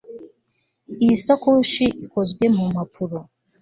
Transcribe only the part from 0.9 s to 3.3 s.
Iyi sakoshi ikozwe mu mpapuro